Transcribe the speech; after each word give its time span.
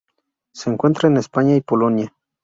Se 0.51 0.71
encuentra 0.71 1.09
en 1.09 1.17
España 1.17 1.55
y 1.55 1.61
Polonia. 1.61 2.11